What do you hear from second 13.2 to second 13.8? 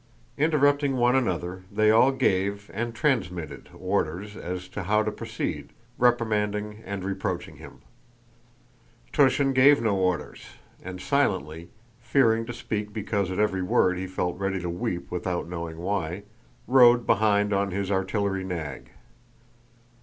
at every